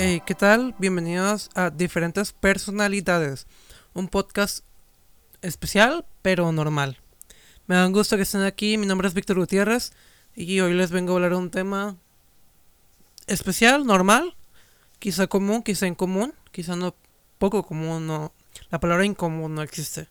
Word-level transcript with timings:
Hey, 0.00 0.22
¿qué 0.24 0.36
tal? 0.36 0.76
Bienvenidos 0.78 1.50
a 1.56 1.70
Diferentes 1.70 2.30
Personalidades, 2.30 3.48
un 3.94 4.06
podcast 4.06 4.64
especial 5.42 6.06
pero 6.22 6.52
normal. 6.52 6.98
Me 7.66 7.74
da 7.74 7.84
un 7.84 7.92
gusto 7.92 8.14
que 8.14 8.22
estén 8.22 8.42
aquí, 8.42 8.78
mi 8.78 8.86
nombre 8.86 9.08
es 9.08 9.14
Víctor 9.14 9.40
Gutiérrez 9.40 9.90
y 10.36 10.60
hoy 10.60 10.74
les 10.74 10.92
vengo 10.92 11.10
a 11.10 11.16
hablar 11.16 11.32
de 11.32 11.38
un 11.38 11.50
tema 11.50 11.96
especial, 13.26 13.86
normal, 13.86 14.36
quizá 15.00 15.26
común, 15.26 15.64
quizá 15.64 15.88
incomún, 15.88 16.32
quizá 16.52 16.76
no 16.76 16.94
poco 17.38 17.66
común, 17.66 18.06
no, 18.06 18.32
la 18.70 18.78
palabra 18.78 19.04
incomún 19.04 19.56
no 19.56 19.62
existe. 19.62 20.08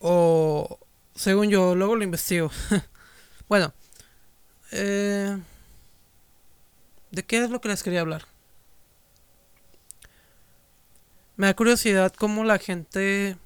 O 0.00 0.78
según 1.14 1.48
yo, 1.48 1.74
luego 1.74 1.96
lo 1.96 2.04
investigo. 2.04 2.50
bueno, 3.48 3.72
eh, 4.70 5.34
¿de 7.10 7.22
qué 7.22 7.42
es 7.42 7.48
lo 7.48 7.62
que 7.62 7.68
les 7.68 7.82
quería 7.82 8.02
hablar? 8.02 8.33
Me 11.36 11.46
da 11.46 11.54
curiosidad 11.56 12.12
cómo 12.12 12.44
la 12.44 12.58
gente 12.58 13.36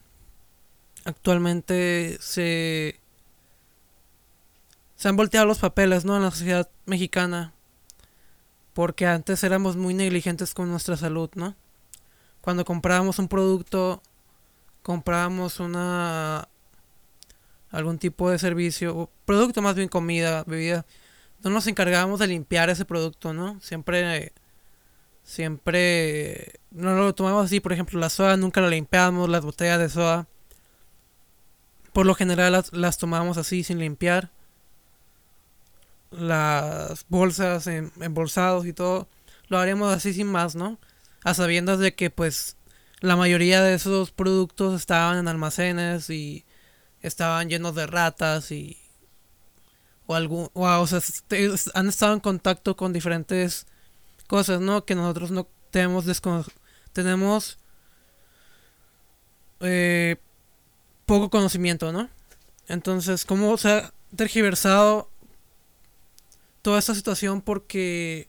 actualmente 1.04 2.18
se 2.20 3.00
se 4.96 5.08
han 5.08 5.16
volteado 5.16 5.46
los 5.46 5.58
papeles, 5.60 6.04
¿no? 6.04 6.16
En 6.16 6.24
la 6.24 6.30
sociedad 6.32 6.68
mexicana. 6.84 7.52
Porque 8.74 9.06
antes 9.06 9.44
éramos 9.44 9.76
muy 9.76 9.94
negligentes 9.94 10.54
con 10.54 10.68
nuestra 10.70 10.96
salud, 10.96 11.30
¿no? 11.34 11.54
Cuando 12.40 12.64
comprábamos 12.64 13.18
un 13.20 13.28
producto, 13.28 14.02
comprábamos 14.82 15.60
una 15.60 16.48
algún 17.70 17.98
tipo 17.98 18.30
de 18.30 18.38
servicio, 18.38 19.10
producto 19.24 19.62
más 19.62 19.76
bien 19.76 19.88
comida, 19.88 20.42
bebida, 20.44 20.86
no 21.42 21.50
nos 21.50 21.66
encargábamos 21.66 22.18
de 22.18 22.26
limpiar 22.26 22.70
ese 22.70 22.84
producto, 22.84 23.32
¿no? 23.32 23.60
Siempre 23.60 24.32
siempre 25.28 26.54
no 26.70 26.94
lo 26.94 27.14
tomamos 27.14 27.44
así, 27.44 27.60
por 27.60 27.74
ejemplo, 27.74 28.00
la 28.00 28.08
soda 28.08 28.38
nunca 28.38 28.62
la 28.62 28.68
limpiamos, 28.68 29.28
las 29.28 29.44
botellas 29.44 29.78
de 29.78 29.90
soda 29.90 30.26
por 31.92 32.06
lo 32.06 32.14
general 32.14 32.52
las, 32.52 32.72
las 32.72 32.96
tomamos 32.96 33.38
así 33.38 33.64
sin 33.64 33.80
limpiar. 33.80 34.30
Las 36.12 37.04
bolsas 37.08 37.66
en, 37.66 37.92
embolsados 38.00 38.66
y 38.66 38.72
todo 38.72 39.08
lo 39.48 39.58
haremos 39.58 39.92
así 39.92 40.14
sin 40.14 40.28
más, 40.28 40.54
¿no? 40.54 40.78
A 41.24 41.34
sabiendas 41.34 41.80
de 41.80 41.94
que 41.94 42.10
pues 42.10 42.56
la 43.00 43.16
mayoría 43.16 43.62
de 43.62 43.74
esos 43.74 44.12
productos 44.12 44.80
estaban 44.80 45.18
en 45.18 45.26
almacenes 45.28 46.08
y 46.08 46.44
estaban 47.02 47.48
llenos 47.48 47.74
de 47.74 47.86
ratas 47.86 48.52
y 48.52 48.78
o 50.06 50.14
algún 50.14 50.50
o, 50.54 50.86
sea 50.86 51.00
han 51.74 51.88
estado 51.88 52.14
en 52.14 52.20
contacto 52.20 52.76
con 52.76 52.92
diferentes 52.92 53.66
cosas 54.28 54.60
no 54.60 54.84
que 54.84 54.94
nosotros 54.94 55.32
no 55.32 55.48
tenemos 55.70 56.04
tenemos 56.92 57.58
eh, 59.60 60.16
poco 61.04 61.30
conocimiento 61.30 61.90
no 61.92 62.08
entonces 62.68 63.24
cómo 63.24 63.56
se 63.58 63.70
ha 63.70 63.94
tergiversado 64.14 65.10
toda 66.62 66.78
esta 66.78 66.94
situación 66.94 67.42
porque 67.42 68.28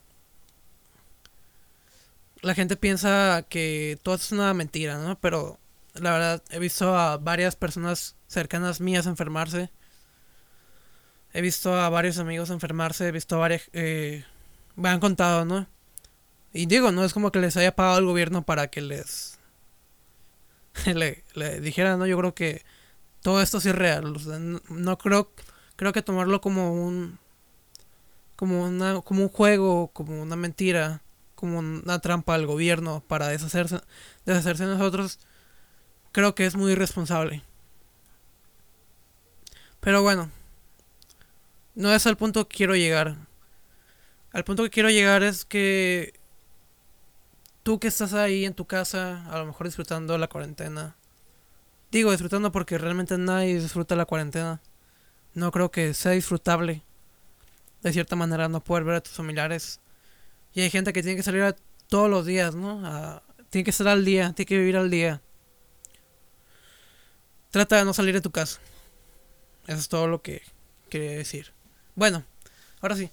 la 2.41 2.55
gente 2.55 2.75
piensa 2.75 3.45
que 3.47 3.99
todo 4.01 4.15
es 4.15 4.31
una 4.31 4.55
mentira 4.55 4.97
no 4.97 5.19
pero 5.19 5.59
la 5.93 6.11
verdad 6.11 6.43
he 6.49 6.59
visto 6.59 6.95
a 6.95 7.17
varias 7.17 7.55
personas 7.55 8.15
cercanas 8.27 8.79
mías 8.81 9.05
enfermarse. 9.05 9.69
He 11.33 11.41
visto 11.41 11.75
a 11.75 11.89
varios 11.89 12.17
amigos 12.17 12.49
enfermarse, 12.49 13.07
he 13.07 13.11
visto 13.11 13.35
a 13.35 13.39
varias... 13.39 13.69
Eh, 13.73 14.23
me 14.75 14.89
han 14.89 14.99
contado, 14.99 15.45
¿no? 15.45 15.67
Y 16.53 16.65
digo, 16.65 16.91
no 16.91 17.03
es 17.03 17.13
como 17.13 17.31
que 17.31 17.39
les 17.39 17.57
haya 17.57 17.75
pagado 17.75 17.99
el 17.99 18.05
gobierno 18.05 18.43
para 18.43 18.67
que 18.67 18.81
les... 18.81 19.39
le, 20.85 21.59
dijera, 21.61 21.97
¿no? 21.97 22.07
Yo 22.07 22.17
creo 22.17 22.33
que 22.33 22.63
todo 23.21 23.41
esto 23.41 23.57
es 23.57 23.65
real. 23.65 24.13
no, 24.69 24.97
creo... 24.97 25.31
Creo 25.75 25.93
que 25.93 26.01
tomarlo 26.01 26.41
como 26.41 26.73
un... 26.73 27.19
Como, 28.35 28.63
una, 28.63 29.01
como 29.01 29.23
un 29.23 29.29
juego, 29.29 29.89
como 29.89 30.21
una 30.21 30.35
mentira, 30.35 31.01
como 31.35 31.59
una 31.59 31.99
trampa 31.99 32.35
al 32.35 32.45
gobierno 32.47 33.03
para 33.07 33.27
deshacerse, 33.27 33.81
deshacerse 34.25 34.65
de 34.65 34.75
nosotros, 34.75 35.19
creo 36.11 36.35
que 36.35 36.45
es 36.45 36.55
muy 36.55 36.71
irresponsable. 36.71 37.43
Pero 39.79 40.01
bueno, 40.01 40.29
no 41.75 41.93
es 41.93 42.05
al 42.07 42.17
punto 42.17 42.47
que 42.47 42.57
quiero 42.57 42.75
llegar. 42.75 43.15
Al 44.31 44.43
punto 44.43 44.63
que 44.63 44.69
quiero 44.69 44.89
llegar 44.89 45.23
es 45.23 45.45
que 45.45 46.18
tú 47.63 47.79
que 47.79 47.87
estás 47.87 48.13
ahí 48.13 48.45
en 48.45 48.53
tu 48.53 48.65
casa, 48.65 49.25
a 49.31 49.37
lo 49.39 49.45
mejor 49.45 49.67
disfrutando 49.67 50.17
la 50.17 50.27
cuarentena. 50.27 50.95
Digo 51.91 52.11
disfrutando 52.11 52.51
porque 52.51 52.77
realmente 52.77 53.17
nadie 53.17 53.59
disfruta 53.59 53.95
la 53.95 54.05
cuarentena. 54.05 54.61
No 55.33 55.51
creo 55.51 55.71
que 55.71 55.93
sea 55.93 56.11
disfrutable. 56.11 56.83
De 57.81 57.93
cierta 57.93 58.15
manera 58.15 58.49
no 58.49 58.63
poder 58.63 58.83
ver 58.83 58.95
a 58.95 59.01
tus 59.01 59.13
familiares. 59.13 59.79
Y 60.53 60.61
hay 60.61 60.69
gente 60.69 60.93
que 60.93 61.01
tiene 61.01 61.15
que 61.15 61.23
salir 61.23 61.55
todos 61.87 62.09
los 62.09 62.25
días, 62.25 62.55
¿no? 62.55 63.21
tiene 63.49 63.63
que 63.63 63.71
estar 63.71 63.87
al 63.87 64.05
día, 64.05 64.33
tiene 64.33 64.45
que 64.45 64.57
vivir 64.57 64.77
al 64.77 64.89
día. 64.91 65.21
Trata 67.49 67.77
de 67.77 67.85
no 67.85 67.93
salir 67.93 68.13
de 68.13 68.21
tu 68.21 68.31
casa. 68.31 68.59
Eso 69.65 69.77
es 69.77 69.89
todo 69.89 70.07
lo 70.07 70.21
que 70.21 70.43
quería 70.89 71.11
decir. 71.11 71.53
Bueno, 71.95 72.23
ahora 72.81 72.95
sí. 72.95 73.09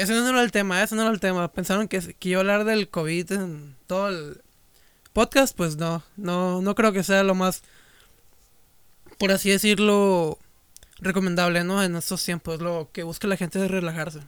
Ese 0.00 0.14
no 0.14 0.30
era 0.30 0.42
el 0.42 0.50
tema, 0.50 0.82
ese 0.82 0.94
no 0.96 1.02
era 1.02 1.10
el 1.10 1.20
tema. 1.20 1.52
Pensaron 1.52 1.86
que, 1.86 2.00
que 2.14 2.34
hablar 2.34 2.64
del 2.64 2.88
COVID 2.88 3.32
en 3.32 3.76
todo 3.86 4.08
el 4.08 4.40
podcast. 5.12 5.54
Pues 5.54 5.76
no, 5.76 6.02
no, 6.16 6.62
no 6.62 6.74
creo 6.74 6.94
que 6.94 7.02
sea 7.02 7.22
lo 7.22 7.34
más, 7.34 7.62
por 9.18 9.30
así 9.30 9.50
decirlo, 9.50 10.38
recomendable, 11.00 11.64
¿no? 11.64 11.82
En 11.82 11.96
estos 11.96 12.24
tiempos. 12.24 12.62
Lo 12.62 12.88
que 12.94 13.02
busca 13.02 13.28
la 13.28 13.36
gente 13.36 13.62
es 13.62 13.70
relajarse. 13.70 14.20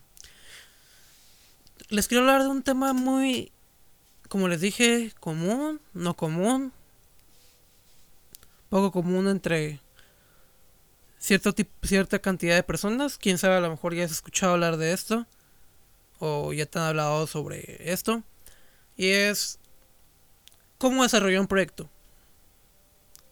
Les 1.88 2.06
quiero 2.06 2.24
hablar 2.24 2.42
de 2.42 2.48
un 2.50 2.62
tema 2.62 2.92
muy, 2.92 3.50
como 4.28 4.48
les 4.48 4.60
dije, 4.60 5.14
común, 5.20 5.80
no 5.94 6.14
común, 6.16 6.74
poco 8.68 8.92
común 8.92 9.26
entre 9.26 9.80
cierto 11.18 11.54
cierta 11.82 12.18
cantidad 12.18 12.56
de 12.56 12.62
personas. 12.62 13.16
Quién 13.16 13.38
sabe, 13.38 13.56
a 13.56 13.60
lo 13.60 13.70
mejor 13.70 13.94
ya 13.94 14.04
has 14.04 14.10
escuchado 14.10 14.52
hablar 14.52 14.76
de 14.76 14.92
esto. 14.92 15.26
O 16.24 16.52
ya 16.52 16.66
te 16.66 16.78
han 16.78 16.84
hablado 16.84 17.26
sobre 17.26 17.90
esto. 17.92 18.22
Y 18.96 19.08
es 19.08 19.58
cómo 20.78 21.02
desarrollar 21.02 21.40
un 21.40 21.48
proyecto. 21.48 21.90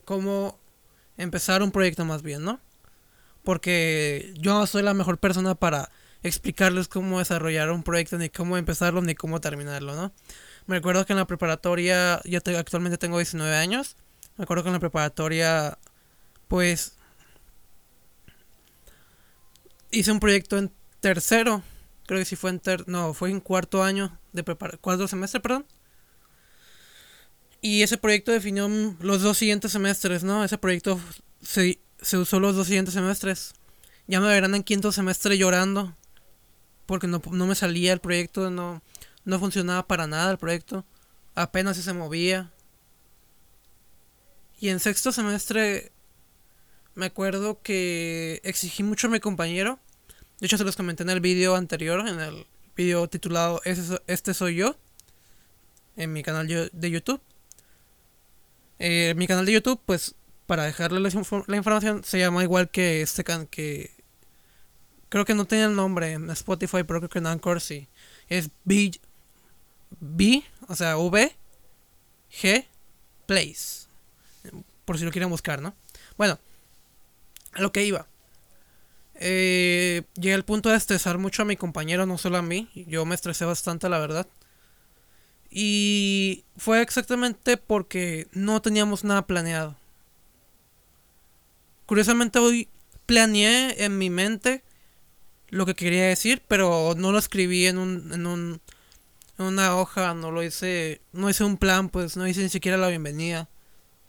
Cómo 0.04 0.58
empezar 1.16 1.62
un 1.62 1.70
proyecto 1.70 2.04
más 2.04 2.22
bien, 2.22 2.42
¿no? 2.42 2.58
Porque 3.44 4.34
yo 4.38 4.54
no 4.54 4.66
soy 4.66 4.82
la 4.82 4.92
mejor 4.92 5.18
persona 5.18 5.54
para 5.54 5.92
explicarles 6.24 6.88
cómo 6.88 7.20
desarrollar 7.20 7.70
un 7.70 7.84
proyecto, 7.84 8.18
ni 8.18 8.28
cómo 8.28 8.56
empezarlo, 8.56 9.00
ni 9.02 9.14
cómo 9.14 9.40
terminarlo, 9.40 9.94
¿no? 9.94 10.12
Me 10.66 10.74
recuerdo 10.74 11.06
que 11.06 11.12
en 11.12 11.18
la 11.20 11.28
preparatoria, 11.28 12.20
yo 12.24 12.40
actualmente 12.58 12.98
tengo 12.98 13.18
19 13.18 13.54
años, 13.54 13.96
me 14.36 14.42
acuerdo 14.42 14.64
que 14.64 14.70
en 14.70 14.74
la 14.74 14.80
preparatoria, 14.80 15.78
pues, 16.48 16.96
hice 19.92 20.10
un 20.10 20.18
proyecto 20.18 20.58
en 20.58 20.72
tercero. 20.98 21.62
Creo 22.10 22.19
que 22.19 22.25
sí 22.25 22.34
fue 22.34 22.50
en 22.50 22.59
ter 22.59 22.88
no, 22.88 23.15
fue 23.15 23.31
en 23.31 23.38
cuarto 23.38 23.84
año 23.84 24.19
de 24.32 24.43
cuarto 24.81 25.06
semestre, 25.06 25.38
perdón. 25.38 25.65
Y 27.60 27.82
ese 27.82 27.98
proyecto 27.98 28.32
definió 28.32 28.69
los 28.98 29.22
dos 29.22 29.38
siguientes 29.38 29.71
semestres, 29.71 30.25
¿no? 30.25 30.43
Ese 30.43 30.59
proyecto 30.59 30.98
se, 31.41 31.78
se 32.03 32.18
usó 32.18 32.41
los 32.41 32.57
dos 32.57 32.66
siguientes 32.66 32.95
semestres. 32.95 33.53
Ya 34.09 34.21
me 34.21 34.27
verán 34.27 34.57
en 34.57 34.65
quinto 34.65 34.91
semestre 34.91 35.39
llorando. 35.39 35.97
Porque 36.84 37.07
no, 37.07 37.22
no 37.30 37.47
me 37.47 37.54
salía 37.54 37.92
el 37.92 38.01
proyecto, 38.01 38.51
no, 38.51 38.83
no 39.24 39.39
funcionaba 39.39 39.86
para 39.86 40.09
nada 40.09 40.33
el 40.33 40.39
proyecto. 40.39 40.84
Apenas 41.36 41.77
se 41.77 41.92
movía. 41.92 42.51
Y 44.59 44.71
en 44.71 44.80
sexto 44.80 45.13
semestre 45.13 45.92
me 46.97 47.06
acuerdo 47.06 47.63
que 47.63 48.41
exigí 48.42 48.83
mucho 48.83 49.06
a 49.06 49.10
mi 49.10 49.21
compañero. 49.21 49.78
De 50.41 50.47
hecho, 50.47 50.59
se 50.59 50.65
los 50.65 50.77
comenté 50.77 51.03
en 51.03 51.10
el 51.10 51.21
video 51.21 51.54
anterior, 51.54 52.07
en 52.09 52.21
el 52.21 52.47
video 52.77 53.09
titulado 53.09 53.60
Este 53.65 54.34
soy 54.34 54.57
yo, 54.57 54.77
en 55.97 56.13
mi 56.13 56.22
canal 56.22 56.47
de 56.47 56.91
YouTube. 56.91 57.21
Eh, 58.78 59.15
mi 59.16 59.27
canal 59.27 59.45
de 59.45 59.53
YouTube, 59.53 59.81
pues, 59.84 60.15
para 60.47 60.65
dejarle 60.65 61.01
la, 61.01 61.57
información, 61.57 62.03
se 62.03 62.19
llama 62.19 62.42
igual 62.42 62.71
que 62.71 63.03
este 63.03 63.22
can 63.22 63.47
que 63.47 63.91
creo 65.10 65.25
que 65.25 65.34
no 65.34 65.45
tiene 65.45 65.65
el 65.65 65.77
nombre 65.77 66.13
en 66.13 66.31
Spotify, 66.31 66.83
pero 66.84 67.01
creo 67.01 67.10
que 67.10 67.19
en 67.19 67.27
Anchor 67.27 67.60
sí. 67.60 67.89
Es 68.28 68.48
B, 68.65 68.92
B 70.01 70.42
o 70.66 70.75
sea, 70.75 70.97
V, 70.97 71.37
G, 72.33 72.66
Place 73.27 73.81
por 74.91 74.98
si 74.98 75.04
lo 75.04 75.13
quieren 75.13 75.31
buscar, 75.31 75.63
¿no? 75.63 75.72
Bueno, 76.16 76.37
a 77.53 77.60
lo 77.60 77.71
que 77.71 77.84
iba. 77.84 78.09
Eh, 79.20 80.02
llegué 80.14 80.34
al 80.34 80.44
punto 80.44 80.70
de 80.70 80.76
estresar 80.76 81.18
mucho 81.18 81.42
a 81.42 81.44
mi 81.44 81.56
compañero, 81.56 82.06
no 82.06 82.18
solo 82.18 82.38
a 82.38 82.42
mí. 82.42 82.68
Yo 82.74 83.04
me 83.04 83.14
estresé 83.14 83.44
bastante, 83.44 83.88
la 83.88 83.98
verdad. 83.98 84.26
Y 85.50 86.44
fue 86.56 86.80
exactamente 86.80 87.56
porque 87.56 88.26
no 88.32 88.62
teníamos 88.62 89.04
nada 89.04 89.26
planeado. 89.26 89.76
Curiosamente 91.86 92.38
hoy 92.38 92.68
planeé 93.06 93.84
en 93.84 93.98
mi 93.98 94.10
mente 94.10 94.62
lo 95.48 95.66
que 95.66 95.74
quería 95.74 96.06
decir, 96.06 96.42
pero 96.48 96.94
no 96.96 97.12
lo 97.12 97.18
escribí 97.18 97.66
en 97.66 97.78
un, 97.78 98.12
en 98.12 98.26
un 98.26 98.60
en 99.40 99.46
una 99.46 99.76
hoja, 99.76 100.12
no 100.14 100.30
lo 100.30 100.42
hice, 100.42 101.00
no 101.12 101.30
hice 101.30 101.44
un 101.44 101.56
plan, 101.56 101.88
pues 101.88 102.16
no 102.16 102.28
hice 102.28 102.42
ni 102.42 102.50
siquiera 102.50 102.76
la 102.76 102.88
bienvenida. 102.88 103.48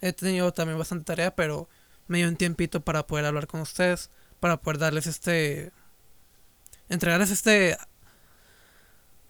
He 0.02 0.14
tenido 0.14 0.52
también 0.52 0.78
bastante 0.78 1.06
tarea, 1.06 1.36
pero 1.36 1.70
me 2.08 2.18
dio 2.18 2.28
un 2.28 2.36
tiempito 2.36 2.82
para 2.82 3.08
poder 3.08 3.26
hablar 3.26 3.48
con 3.48 3.62
ustedes, 3.62 4.10
para 4.42 4.58
poder 4.58 4.80
darles 4.80 5.08
este 5.08 5.72
entregarles 6.90 7.32
este 7.32 7.78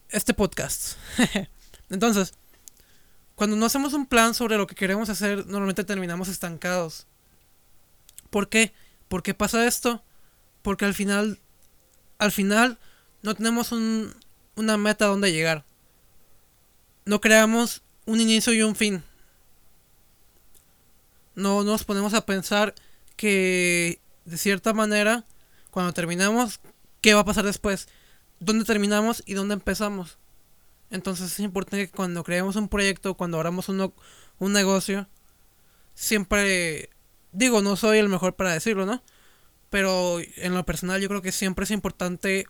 este 0.09 0.33
podcast. 0.33 0.97
Entonces, 1.91 2.33
cuando 3.35 3.55
no 3.55 3.65
hacemos 3.65 3.93
un 3.93 4.07
plan 4.07 4.33
sobre 4.33 4.57
lo 4.57 4.65
que 4.65 4.75
queremos 4.75 5.09
hacer, 5.09 5.45
normalmente 5.45 5.83
terminamos 5.83 6.27
estancados. 6.27 7.05
¿Por 8.29 8.49
qué? 8.49 8.73
¿Por 9.07 9.21
qué 9.21 9.33
pasa 9.33 9.67
esto? 9.67 10.03
Porque 10.61 10.85
al 10.85 10.93
final, 10.93 11.39
al 12.17 12.31
final, 12.31 12.79
no 13.21 13.35
tenemos 13.35 13.71
un, 13.71 14.15
una 14.55 14.77
meta 14.77 15.05
a 15.05 15.09
donde 15.09 15.31
llegar. 15.31 15.65
No 17.05 17.19
creamos 17.19 17.81
un 18.05 18.21
inicio 18.21 18.53
y 18.53 18.61
un 18.61 18.75
fin. 18.75 19.03
No 21.35 21.63
nos 21.63 21.83
ponemos 21.83 22.13
a 22.13 22.25
pensar 22.25 22.75
que, 23.15 24.00
de 24.25 24.37
cierta 24.37 24.73
manera, 24.73 25.25
cuando 25.71 25.93
terminamos, 25.93 26.59
¿qué 27.01 27.13
va 27.13 27.21
a 27.21 27.25
pasar 27.25 27.45
después? 27.45 27.87
¿Dónde 28.39 28.65
terminamos 28.65 29.23
y 29.25 29.33
dónde 29.33 29.53
empezamos? 29.53 30.17
Entonces 30.89 31.31
es 31.31 31.39
importante 31.39 31.87
que 31.87 31.91
cuando 31.91 32.23
creemos 32.23 32.55
un 32.55 32.67
proyecto, 32.67 33.15
cuando 33.15 33.37
abramos 33.37 33.69
un, 33.69 33.93
un 34.39 34.53
negocio, 34.53 35.07
siempre, 35.93 36.89
digo, 37.31 37.61
no 37.61 37.75
soy 37.75 37.99
el 37.99 38.09
mejor 38.09 38.35
para 38.35 38.53
decirlo, 38.53 38.85
¿no? 38.85 39.01
Pero 39.69 40.19
en 40.19 40.53
lo 40.53 40.65
personal 40.65 41.01
yo 41.01 41.07
creo 41.07 41.21
que 41.21 41.31
siempre 41.31 41.63
es 41.63 41.71
importante 41.71 42.45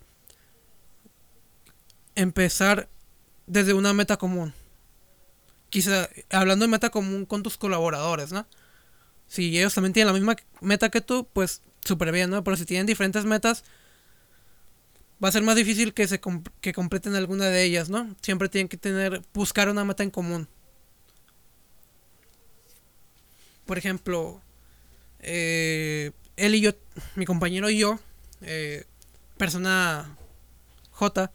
empezar 2.16 2.90
desde 3.46 3.74
una 3.74 3.94
meta 3.94 4.18
común. 4.18 4.54
Quizá 5.70 6.10
hablando 6.32 6.66
de 6.66 6.72
meta 6.72 6.90
común 6.90 7.26
con 7.26 7.44
tus 7.44 7.58
colaboradores, 7.58 8.32
¿no? 8.32 8.48
Si 9.32 9.58
ellos 9.58 9.74
también 9.74 9.94
tienen 9.94 10.08
la 10.08 10.20
misma 10.20 10.36
meta 10.60 10.90
que 10.90 11.00
tú, 11.00 11.26
pues 11.32 11.62
súper 11.86 12.12
bien, 12.12 12.30
¿no? 12.30 12.44
Pero 12.44 12.58
si 12.58 12.66
tienen 12.66 12.86
diferentes 12.86 13.24
metas, 13.24 13.64
va 15.24 15.30
a 15.30 15.32
ser 15.32 15.42
más 15.42 15.56
difícil 15.56 15.94
que 15.94 16.06
se 16.06 16.20
que 16.60 16.74
completen 16.74 17.16
alguna 17.16 17.46
de 17.46 17.64
ellas, 17.64 17.90
¿no? 17.90 18.14
Siempre 18.22 18.50
tienen 18.50 18.68
que 18.68 18.76
tener 18.76 19.22
buscar 19.34 19.70
una 19.70 19.86
meta 19.86 20.04
en 20.04 20.12
común. 20.12 20.50
Por 23.66 23.78
ejemplo, 23.78 24.42
eh, 25.22 26.12
él 26.36 26.56
y 26.56 26.60
yo, 26.60 26.72
mi 27.16 27.24
compañero 27.24 27.70
y 27.70 27.78
yo, 27.78 28.02
eh, 28.42 28.84
persona 29.38 30.18
J, 30.92 31.32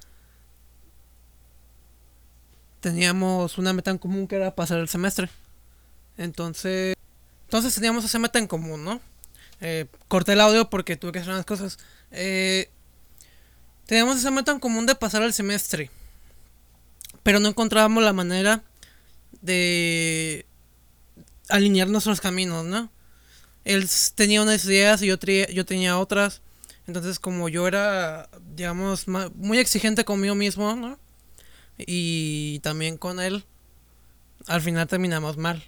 teníamos 2.80 3.56
una 3.56 3.72
meta 3.72 3.90
en 3.90 3.96
común 3.96 4.28
que 4.28 4.36
era 4.36 4.54
pasar 4.54 4.80
el 4.80 4.88
semestre. 4.88 5.30
Entonces, 6.18 6.95
entonces 7.46 7.74
teníamos 7.74 8.04
esa 8.04 8.18
meta 8.18 8.38
en 8.38 8.46
común, 8.46 8.84
¿no? 8.84 9.00
Eh, 9.60 9.86
corté 10.08 10.34
el 10.34 10.40
audio 10.40 10.68
porque 10.68 10.96
tuve 10.96 11.12
que 11.12 11.20
hacer 11.20 11.32
unas 11.32 11.46
cosas. 11.46 11.78
Eh, 12.10 12.68
Teníamos 13.86 14.18
esa 14.18 14.32
meta 14.32 14.50
en 14.50 14.58
común 14.58 14.84
de 14.84 14.96
pasar 14.96 15.22
el 15.22 15.32
semestre. 15.32 15.90
Pero 17.22 17.38
no 17.38 17.48
encontrábamos 17.48 18.02
la 18.02 18.12
manera 18.12 18.62
de 19.42 20.44
alinear 21.48 21.88
nuestros 21.88 22.20
caminos, 22.20 22.64
¿no? 22.64 22.90
Él 23.64 23.88
tenía 24.14 24.42
unas 24.42 24.64
ideas 24.64 25.02
y 25.02 25.06
yo, 25.06 25.16
yo 25.52 25.64
tenía 25.64 25.98
otras. 25.98 26.42
Entonces, 26.88 27.18
como 27.18 27.48
yo 27.48 27.66
era, 27.68 28.28
digamos, 28.54 29.06
muy 29.06 29.58
exigente 29.58 30.04
conmigo 30.04 30.34
mismo, 30.34 30.74
¿no? 30.74 30.98
Y 31.78 32.60
también 32.60 32.96
con 32.96 33.20
él, 33.20 33.44
al 34.46 34.62
final 34.62 34.88
terminamos 34.88 35.36
mal. 35.36 35.64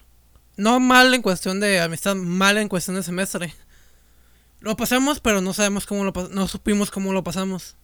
No 0.58 0.80
mal 0.80 1.14
en 1.14 1.22
cuestión 1.22 1.60
de 1.60 1.80
amistad, 1.80 2.16
mal 2.16 2.58
en 2.58 2.68
cuestión 2.68 2.96
de 2.96 3.04
semestre. 3.04 3.54
Lo 4.58 4.76
pasamos, 4.76 5.20
pero 5.20 5.40
no 5.40 5.54
sabemos 5.54 5.86
cómo 5.86 6.02
lo 6.02 6.12
no 6.32 6.48
supimos 6.48 6.90
cómo 6.90 7.12
lo 7.12 7.22
pasamos. 7.22 7.76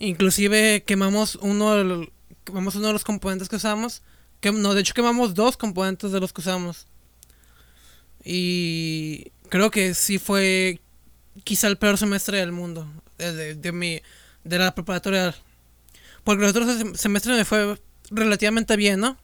Inclusive 0.00 0.82
quemamos 0.82 1.36
uno 1.36 1.76
de 1.76 1.84
los, 1.84 2.08
quemamos 2.42 2.74
uno 2.74 2.88
de 2.88 2.92
los 2.92 3.04
componentes 3.04 3.48
que 3.48 3.54
usamos. 3.54 4.02
Que, 4.40 4.50
no, 4.50 4.74
de 4.74 4.80
hecho 4.80 4.94
quemamos 4.94 5.34
dos 5.34 5.56
componentes 5.56 6.10
de 6.10 6.18
los 6.18 6.32
que 6.32 6.40
usamos. 6.40 6.88
Y 8.24 9.30
creo 9.48 9.70
que 9.70 9.94
sí 9.94 10.18
fue 10.18 10.80
quizá 11.44 11.68
el 11.68 11.78
peor 11.78 11.98
semestre 11.98 12.38
del 12.38 12.50
mundo. 12.50 12.84
De, 13.16 13.54
de, 13.54 13.70
mi, 13.70 14.02
de 14.42 14.58
la 14.58 14.74
preparatoria. 14.74 15.36
Porque 16.24 16.42
los 16.42 16.50
otros 16.50 16.98
semestres 16.98 17.36
me 17.36 17.44
fue 17.44 17.80
relativamente 18.10 18.74
bien, 18.74 18.98
¿no? 18.98 19.21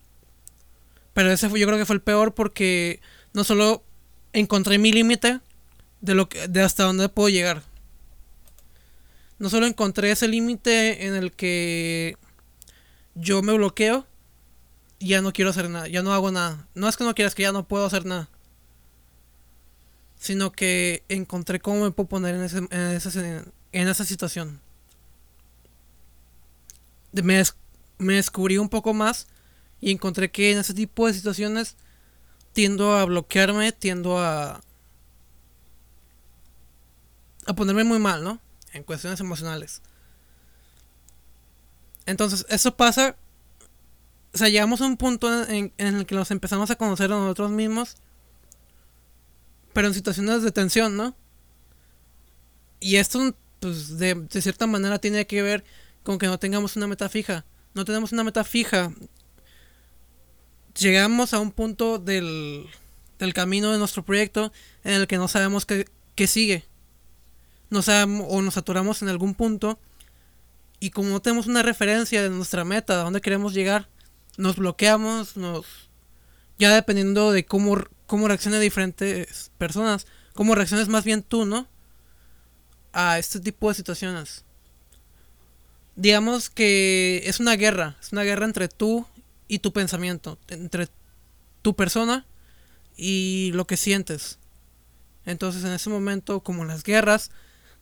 Pero 1.19 1.33
ese 1.33 1.49
fue, 1.49 1.59
yo 1.59 1.67
creo 1.67 1.79
que 1.79 1.85
fue 1.85 1.97
el 1.97 2.03
peor 2.03 2.33
porque 2.33 3.01
no 3.33 3.43
solo 3.43 3.83
encontré 4.33 4.79
mi 4.79 4.93
límite 4.93 5.41
de 6.01 6.15
lo 6.15 6.29
que, 6.29 6.47
de 6.47 6.63
hasta 6.63 6.85
dónde 6.85 7.09
puedo 7.09 7.29
llegar 7.29 7.65
no 9.39 9.49
solo 9.49 9.67
encontré 9.67 10.11
ese 10.11 10.29
límite 10.29 11.07
en 11.07 11.15
el 11.15 11.33
que 11.33 12.17
yo 13.15 13.43
me 13.43 13.53
bloqueo 13.53 14.07
y 14.99 15.09
ya 15.09 15.23
no 15.23 15.33
quiero 15.33 15.51
hacer 15.51 15.71
nada, 15.71 15.87
ya 15.87 16.03
no 16.03 16.13
hago 16.13 16.31
nada. 16.31 16.67
No 16.75 16.89
es 16.89 16.97
que 16.97 17.05
no 17.05 17.15
quieras 17.15 17.35
que 17.35 17.43
ya 17.43 17.53
no 17.53 17.67
puedo 17.69 17.87
hacer 17.87 18.05
nada. 18.05 18.29
Sino 20.19 20.51
que 20.51 21.05
encontré 21.09 21.61
cómo 21.61 21.85
me 21.85 21.93
puedo 21.93 22.09
poner 22.09 22.35
en, 22.35 22.43
ese, 22.43 22.59
en, 22.59 22.73
esa, 22.73 23.45
en 23.73 23.89
esa 23.89 24.05
situación. 24.05 24.61
Me, 27.13 27.43
me 27.99 28.15
descubrí 28.15 28.59
un 28.59 28.69
poco 28.69 28.93
más 28.93 29.29
y 29.81 29.93
encontré 29.93 30.31
que 30.31 30.53
en 30.53 30.59
ese 30.59 30.75
tipo 30.75 31.07
de 31.07 31.15
situaciones 31.15 31.77
tiendo 32.53 32.97
a 32.97 33.05
bloquearme, 33.05 33.73
tiendo 33.73 34.19
a 34.19 34.61
a 37.47 37.55
ponerme 37.55 37.85
muy 37.85 37.99
mal, 37.99 38.23
¿no? 38.23 38.41
en 38.73 38.83
cuestiones 38.83 39.21
emocionales. 39.21 39.83
Entonces, 42.07 42.47
eso 42.49 42.77
pasa. 42.77 43.17
O 44.33 44.39
sea, 44.39 44.49
llegamos 44.49 44.81
a 44.81 44.87
un 44.87 44.97
punto 44.97 45.45
en, 45.45 45.73
el 45.79 46.07
que 46.07 46.15
nos 46.15 46.31
empezamos 46.31 46.71
a 46.71 46.77
conocer 46.77 47.13
a 47.13 47.17
nosotros 47.17 47.51
mismos. 47.51 47.97
Pero 49.73 49.89
en 49.89 49.95
situaciones 49.95 50.43
de 50.43 50.53
tensión, 50.53 50.97
¿no? 50.97 51.15
Y 52.81 52.97
esto, 52.97 53.35
pues, 53.61 53.99
de, 53.99 54.15
de 54.15 54.43
cierta 54.43 54.67
manera 54.67 54.99
tiene 54.99 55.27
que 55.27 55.43
ver 55.43 55.65
con 56.03 56.19
que 56.19 56.27
no 56.27 56.39
tengamos 56.39 56.77
una 56.77 56.87
meta 56.87 57.09
fija. 57.09 57.45
No 57.75 57.85
tenemos 57.85 58.13
una 58.13 58.25
meta 58.25 58.45
fija. 58.45 58.93
Llegamos 60.79 61.35
a 61.35 61.41
un 61.41 61.51
punto 61.51 61.99
del, 61.99 62.67
del 63.19 63.35
camino 63.35 63.73
de 63.73 63.79
nuestro 63.79 64.05
proyecto 64.05 64.53
en 64.85 64.95
el 64.95 65.07
que 65.07 65.17
no 65.17 65.29
sabemos 65.29 65.67
qué, 65.67 65.87
qué 66.15 66.27
sigue 66.27 66.65
nos 67.71 67.89
o 67.89 68.43
nos 68.43 68.55
saturamos 68.55 69.03
en 69.03 69.09
algún 69.09 69.35
punto 69.35 69.79
y 70.81 70.91
como 70.91 71.11
no 71.11 71.21
tenemos 71.21 71.47
una 71.47 71.63
referencia 71.63 72.23
de 72.23 72.31
nuestra 72.31 72.65
meta, 72.65 72.97
de 72.97 73.03
dónde 73.03 73.21
queremos 73.21 73.53
llegar, 73.53 73.89
nos 74.37 74.57
bloqueamos, 74.57 75.37
nos 75.37 75.67
ya 76.59 76.75
dependiendo 76.75 77.33
de 77.33 77.45
cómo 77.45 77.77
cómo 78.07 78.29
reaccionan 78.29 78.61
diferentes 78.61 79.51
personas, 79.59 80.07
cómo 80.35 80.55
reacciones 80.55 80.89
más 80.89 81.05
bien 81.05 81.23
tú, 81.23 81.45
¿no? 81.45 81.69
A 82.93 83.19
este 83.19 83.39
tipo 83.41 83.69
de 83.69 83.75
situaciones. 83.75 84.45
Digamos 85.95 86.49
que 86.49 87.23
es 87.27 87.41
una 87.41 87.57
guerra, 87.57 87.97
es 88.01 88.13
una 88.13 88.23
guerra 88.23 88.47
entre 88.47 88.69
tú 88.69 89.05
y 89.49 89.59
tu 89.59 89.73
pensamiento, 89.73 90.39
entre 90.49 90.89
tu 91.63 91.75
persona 91.75 92.27
y 92.97 93.51
lo 93.55 93.67
que 93.67 93.77
sientes. 93.77 94.39
Entonces 95.25 95.65
en 95.65 95.73
ese 95.73 95.91
momento, 95.91 96.41
como 96.41 96.65
las 96.65 96.85
guerras, 96.85 97.31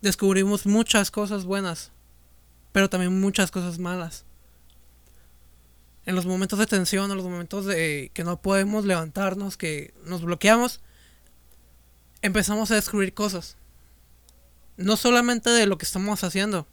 descubrimos 0.00 0.66
muchas 0.66 1.11
cosas 1.11 1.44
buenas, 1.44 1.92
pero 2.73 2.88
también 2.88 3.20
muchas 3.20 3.50
cosas 3.50 3.78
malas. 3.78 4.25
En 6.04 6.14
los 6.14 6.26
momentos 6.26 6.58
de 6.58 6.66
tensión, 6.66 7.11
en 7.11 7.16
los 7.16 7.26
momentos 7.26 7.66
de 7.66 8.11
que 8.14 8.23
no 8.23 8.40
podemos 8.40 8.85
levantarnos, 8.85 9.56
que 9.56 9.92
nos 10.04 10.23
bloqueamos, 10.23 10.80
empezamos 12.23 12.70
a 12.70 12.76
descubrir 12.76 13.12
cosas. 13.12 13.56
No 14.76 14.96
solamente 14.96 15.50
de 15.50 15.66
lo 15.66 15.78
que 15.78 15.85
estamos 15.85 16.23
haciendo, 16.23 16.68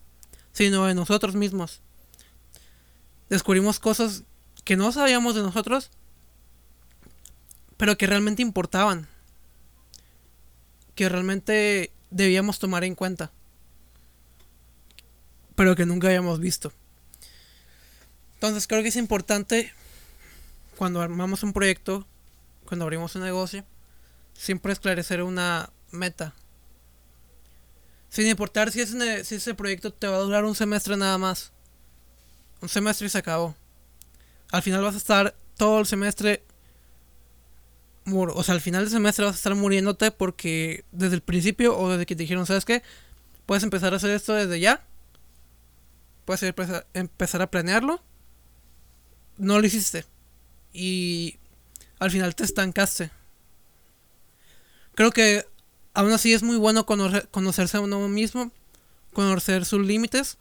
sino 0.51 0.85
de 0.85 0.93
nosotros 0.93 1.35
mismos. 1.35 1.81
Descubrimos 3.29 3.79
cosas 3.79 4.23
que 4.63 4.77
no 4.77 4.91
sabíamos 4.91 5.36
de 5.36 5.41
nosotros, 5.41 5.91
pero 7.77 7.98
que 7.98 8.08
realmente 8.08 8.41
importaban. 8.41 9.08
Que 10.96 11.10
realmente 11.10 11.91
debíamos 12.12 12.60
tomar 12.60 12.84
en 12.84 12.96
cuenta. 12.96 13.32
Pero 15.55 15.75
que 15.75 15.86
nunca 15.86 16.08
habíamos 16.08 16.39
visto. 16.39 16.72
Entonces 18.36 18.67
creo 18.67 18.82
que 18.84 18.89
es 18.89 18.96
importante 18.96 19.74
cuando 20.77 21.01
armamos 21.01 21.43
un 21.43 21.53
proyecto, 21.53 22.05
cuando 22.65 22.86
abrimos 22.86 23.15
un 23.15 23.24
negocio, 23.24 23.63
siempre 24.34 24.74
esclarecer 24.74 25.24
una 25.24 25.70
meta. 25.91 26.34
Sin 28.10 28.27
importar 28.27 28.72
si 28.72 28.82
ese, 28.82 29.53
proyecto 29.55 29.91
te 29.91 30.08
va 30.08 30.17
a 30.17 30.20
durar 30.20 30.46
un 30.46 30.55
semestre 30.55 30.98
nada 30.98 31.17
más. 31.17 31.51
Un 32.62 32.70
semestre 32.70 33.08
y 33.08 33.10
se 33.10 33.17
acabó. 33.17 33.55
Al 34.53 34.62
final 34.62 34.83
vas 34.83 34.93
a 34.93 35.00
estar 35.00 35.36
todo 35.57 35.79
el 35.79 35.88
semestre 35.88 36.43
o 38.05 38.43
sea, 38.43 38.53
al 38.53 38.62
final 38.62 38.83
del 38.83 38.91
semestre 38.91 39.25
vas 39.25 39.33
a 39.33 39.38
estar 39.38 39.55
muriéndote 39.55 40.12
porque 40.12 40.86
desde 40.91 41.15
el 41.15 41.22
principio 41.22 41.75
o 41.75 41.89
desde 41.89 42.05
que 42.05 42.15
te 42.15 42.22
dijeron, 42.22 42.45
¿sabes 42.45 42.65
qué? 42.65 42.83
Puedes 43.48 43.63
empezar 43.63 43.93
a 43.93 43.95
hacer 43.95 44.12
esto 44.12 44.33
desde 44.33 44.60
ya. 44.60 44.86
Puedes 46.25 46.43
empezar 46.93 47.41
a 47.41 47.50
planearlo. 47.50 48.03
No 49.38 49.60
lo 49.60 49.65
hiciste. 49.65 50.05
Y 50.72 51.39
al 51.98 52.12
final 52.12 52.36
te 52.36 52.43
estancaste. 52.43 53.10
Creo 54.93 55.10
que 55.10 55.48
aún 55.95 56.12
así 56.12 56.31
es 56.31 56.43
muy 56.43 56.57
bueno 56.57 56.86
conocerse 56.86 57.77
a 57.77 57.81
uno 57.81 58.07
mismo, 58.07 58.51
conocer 59.13 59.65
sus 59.65 59.83
límites 59.83 60.38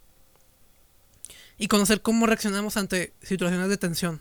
y 1.63 1.69
conocer 1.69 2.03
cómo 2.03 2.27
reaccionamos 2.27 2.77
ante 2.77 3.13
situaciones 3.23 3.69
de 3.69 3.77
tensión. 3.77 4.21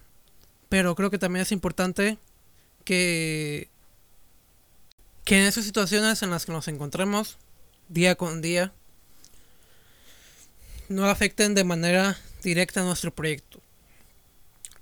Pero 0.70 0.94
creo 0.94 1.10
que 1.10 1.18
también 1.18 1.42
es 1.42 1.52
importante 1.52 2.20
que, 2.86 3.68
que 5.26 5.40
en 5.40 5.48
esas 5.48 5.66
situaciones 5.66 6.22
en 6.22 6.30
las 6.30 6.46
que 6.46 6.52
nos 6.52 6.68
encontremos 6.68 7.40
día 7.90 8.14
con 8.14 8.44
día 8.44 8.72
no 10.88 11.08
afecten 11.08 11.56
de 11.56 11.64
manera 11.64 12.16
directa 12.44 12.82
a 12.82 12.86
nuestro 12.86 13.12
proyecto. 13.12 13.60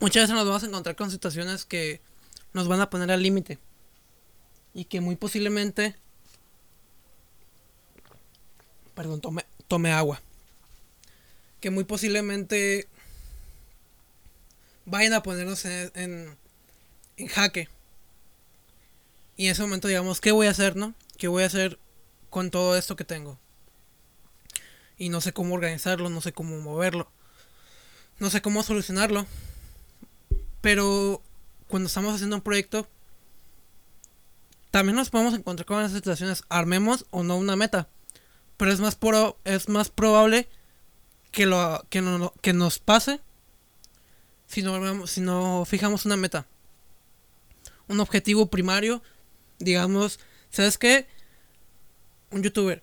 Muchas 0.02 0.24
veces 0.24 0.36
nos 0.36 0.46
vamos 0.46 0.64
a 0.64 0.68
encontrar 0.68 0.98
con 0.98 1.12
situaciones 1.12 1.64
que 1.64 2.02
nos 2.52 2.68
van 2.68 2.82
a 2.82 2.90
poner 2.90 3.10
al 3.10 3.24
límite 3.24 3.58
y 4.74 4.84
que 4.84 5.00
muy 5.00 5.16
posiblemente 5.16 5.96
perdón, 8.96 9.22
tome, 9.22 9.46
tome 9.70 9.94
agua. 9.94 10.22
Que 11.60 11.70
muy 11.70 11.84
posiblemente 11.84 12.88
vayan 14.86 15.14
a 15.14 15.24
ponernos 15.24 15.66
en, 15.66 16.38
en 17.18 17.28
jaque. 17.28 17.70
Y 19.38 19.46
en 19.46 19.52
ese 19.52 19.62
momento 19.62 19.88
digamos, 19.88 20.20
¿qué 20.22 20.32
voy 20.32 20.48
a 20.48 20.52
hacer, 20.52 20.76
no? 20.76 20.94
¿Qué 21.18 21.28
voy 21.28 21.44
a 21.44 21.48
hacer 21.48 21.80
con 22.30 22.52
todo 22.52 22.76
esto 22.78 22.96
que 22.96 23.06
tengo? 23.06 23.40
Y 24.98 25.10
no 25.10 25.22
sé 25.22 25.32
cómo 25.32 25.56
organizarlo, 25.56 26.10
no 26.10 26.22
sé 26.22 26.34
cómo 26.34 26.60
moverlo. 26.60 27.10
No 28.20 28.30
sé 28.30 28.42
cómo 28.42 28.64
solucionarlo. 28.64 29.26
Pero 30.60 31.22
cuando 31.70 31.88
estamos 31.88 32.14
haciendo 32.14 32.36
un 32.36 32.42
proyecto, 32.42 32.88
también 34.72 34.98
nos 34.98 35.10
podemos 35.10 35.34
encontrar 35.34 35.66
con 35.66 35.80
esas 35.80 35.94
situaciones. 35.94 36.44
Armemos 36.50 37.06
o 37.12 37.24
no 37.24 37.38
una 37.38 37.56
meta. 37.56 37.88
Pero 38.58 38.74
es 38.74 38.82
más, 38.82 38.96
pro, 38.96 39.40
es 39.46 39.70
más 39.70 39.90
probable 39.90 40.50
que, 41.32 41.46
lo, 41.46 41.86
que, 41.90 42.02
no, 42.02 42.34
que 42.42 42.54
nos 42.54 42.80
pase 42.80 43.20
si 44.48 44.62
no, 44.62 45.08
si 45.08 45.22
no 45.22 45.66
fijamos 45.66 46.06
una 46.06 46.18
meta. 46.18 46.46
Un 47.88 48.00
objetivo 48.00 48.48
primario 48.48 49.02
digamos, 49.60 50.20
¿sabes 50.50 50.78
qué? 50.78 51.06
Un 52.32 52.42
youtuber. 52.42 52.82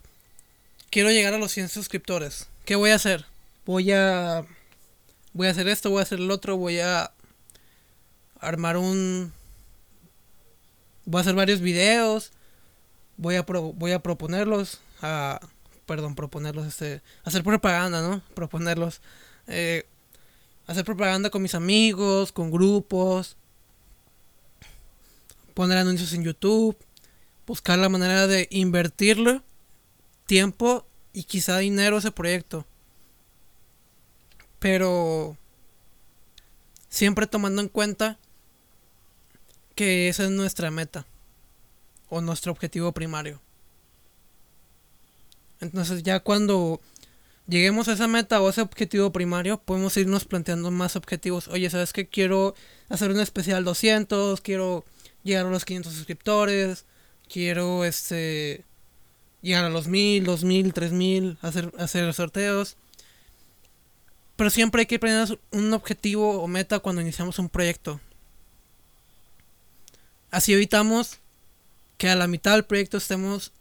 Quiero 0.91 1.11
llegar 1.11 1.35
a 1.35 1.39
los 1.39 1.53
100 1.53 1.71
suscriptores. 1.71 2.49
¿Qué 2.65 2.77
voy 2.77 2.91
a 2.91 2.97
hacer? 2.97 3.27
Voy 3.65 3.91
a... 3.93 4.45
Voy 5.33 5.49
a 5.49 5.51
hacer 5.51 5.69
esto, 5.69 5.91
voy 5.91 6.01
a 6.01 6.03
hacer 6.03 6.19
el 6.19 6.31
otro, 6.31 6.57
voy 6.57 6.79
a 6.79 7.13
armar 8.41 8.77
un... 8.77 9.33
Voy 11.05 11.19
a 11.19 11.23
hacer 11.23 11.35
varios 11.35 11.61
videos. 11.61 12.33
Voy 13.17 13.37
a, 13.37 13.43
voy 13.43 13.93
a 13.93 13.99
proponerlos. 13.99 14.81
A, 15.03 15.41
perdón, 15.87 16.15
proponerlos. 16.15 16.67
Este, 16.67 17.03
hacer 17.25 17.43
propaganda, 17.43 18.03
¿no? 18.03 18.21
Proponerlos. 18.35 19.01
Eh, 19.47 19.87
hacer 20.67 20.85
propaganda 20.85 21.31
con 21.31 21.43
mis 21.43 21.55
amigos, 21.55 22.33
con 22.33 22.51
grupos 22.51 23.37
poner 25.57 25.79
anuncios 25.79 26.13
en 26.13 26.23
YouTube, 26.23 26.77
buscar 27.47 27.79
la 27.79 27.89
manera 27.89 28.27
de 28.27 28.47
invertirle 28.51 29.41
tiempo 30.27 30.87
y 31.15 31.25
quizá 31.25 31.57
dinero 31.57 31.97
a 31.97 31.99
ese 32.01 32.11
proyecto. 32.11 32.67
Pero 34.59 35.39
siempre 36.91 37.27
tomando 37.27 37.63
en 37.63 37.69
cuenta 37.69 38.19
que 39.75 40.11
esa 40.11 40.25
es 40.25 40.31
nuestra 40.31 40.71
meta 40.71 41.07
o 42.11 42.21
nuestro 42.21 42.53
objetivo 42.53 42.93
primario. 42.93 43.41
Entonces 45.61 46.03
ya 46.03 46.21
cuando 46.21 46.81
lleguemos 47.49 47.89
a 47.89 47.93
esa 47.93 48.09
meta 48.09 48.41
o 48.41 48.51
ese 48.51 48.61
objetivo 48.61 49.13
primario, 49.13 49.59
podemos 49.59 49.97
irnos 49.97 50.25
planteando 50.25 50.71
más 50.71 50.97
objetivos. 50.97 51.49
Oye, 51.49 51.71
¿sabes 51.71 51.93
qué? 51.93 52.07
Quiero 52.07 52.55
hacer 52.89 53.11
un 53.11 53.21
especial 53.21 53.65
200, 53.65 54.41
quiero 54.41 54.85
llegar 55.23 55.47
a 55.47 55.51
los 55.51 55.65
500 55.65 55.93
suscriptores, 55.93 56.85
quiero 57.29 57.85
este 57.85 58.65
llegar 59.43 59.65
a 59.65 59.71
los 59.71 59.87
1000, 59.87 60.25
2000, 60.25 60.73
3000, 60.73 61.39
hacer 61.43 61.73
hacer 61.79 62.13
sorteos. 62.15 62.77
Pero 64.37 64.51
siempre 64.51 64.81
hay 64.81 64.87
que 64.87 64.99
poner 64.99 65.39
un 65.51 65.73
objetivo 65.73 66.43
o 66.43 66.47
meta 66.47 66.81
cuando 66.81 67.01
iniciamos 67.01 67.39
un 67.39 67.49
proyecto. 67.49 68.01
Así 70.31 70.53
evitamos 70.53 71.19
que 71.97 72.11
a 72.11 72.17
la 72.17 72.27
mitad 72.27 72.53
del 72.53 72.65
proyecto 72.65 72.99
estemos 72.99 73.53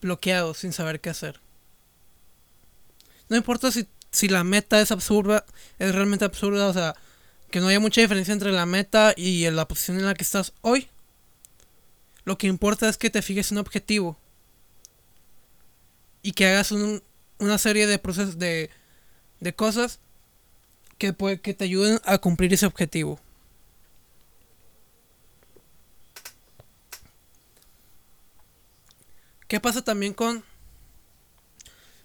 bloqueados 0.00 0.58
sin 0.58 0.72
saber 0.72 1.00
qué 1.00 1.10
hacer. 1.10 1.40
No 3.28 3.36
importa 3.36 3.70
si, 3.70 3.86
si 4.10 4.28
la 4.28 4.44
meta 4.44 4.80
es 4.80 4.90
absurda, 4.90 5.44
es 5.78 5.94
realmente 5.94 6.24
absurda, 6.24 6.68
o 6.68 6.72
sea, 6.72 6.94
que 7.50 7.60
no 7.60 7.68
haya 7.68 7.80
mucha 7.80 8.00
diferencia 8.00 8.32
entre 8.32 8.52
la 8.52 8.66
meta 8.66 9.14
y 9.16 9.48
la 9.50 9.68
posición 9.68 9.98
en 9.98 10.06
la 10.06 10.14
que 10.14 10.24
estás 10.24 10.52
hoy. 10.60 10.88
Lo 12.24 12.36
que 12.36 12.46
importa 12.46 12.88
es 12.88 12.98
que 12.98 13.10
te 13.10 13.22
fijes 13.22 13.50
un 13.52 13.58
objetivo. 13.58 14.18
Y 16.22 16.32
que 16.32 16.46
hagas 16.46 16.72
una 16.72 17.58
serie 17.58 17.86
de 17.86 17.98
procesos 17.98 18.38
de, 18.38 18.70
de 19.40 19.54
cosas 19.54 20.00
que, 20.98 21.14
que 21.42 21.54
te 21.54 21.64
ayuden 21.64 22.00
a 22.04 22.18
cumplir 22.18 22.52
ese 22.52 22.66
objetivo. 22.66 23.20
¿Qué 29.48 29.60
pasa 29.60 29.82
también 29.82 30.12
con, 30.12 30.44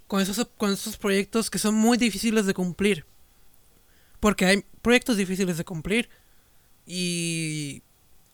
con, 0.07 0.21
esos, 0.21 0.47
con 0.57 0.71
esos 0.71 0.97
proyectos 0.97 1.50
que 1.50 1.59
son 1.59 1.75
muy 1.75 1.97
difíciles 1.97 2.45
de 2.45 2.53
cumplir? 2.53 3.05
Porque 4.21 4.45
hay 4.45 4.65
proyectos 4.81 5.17
difíciles 5.17 5.57
de 5.57 5.65
cumplir 5.65 6.09
y 6.88 7.83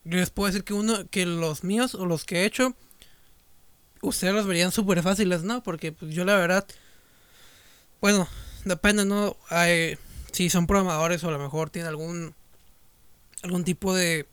les 0.04 0.30
puedo 0.30 0.46
decir 0.46 0.62
que 0.62 0.74
uno, 0.74 1.08
que 1.10 1.26
los 1.26 1.64
míos 1.64 1.96
o 1.96 2.06
los 2.06 2.24
que 2.24 2.42
he 2.42 2.44
hecho, 2.44 2.76
ustedes 4.00 4.32
los 4.32 4.46
verían 4.46 4.70
súper 4.70 5.02
fáciles, 5.02 5.42
¿no? 5.42 5.62
Porque 5.64 5.90
pues, 5.90 6.14
yo 6.14 6.24
la 6.24 6.36
verdad, 6.36 6.64
bueno, 8.00 8.28
depende, 8.64 9.04
¿no? 9.04 9.36
Hay, 9.48 9.98
si 10.30 10.50
son 10.50 10.68
programadores 10.68 11.24
o 11.24 11.28
a 11.28 11.32
lo 11.32 11.38
mejor 11.40 11.70
tienen 11.70 11.88
algún, 11.88 12.34
algún 13.42 13.64
tipo 13.64 13.92
de, 13.92 14.28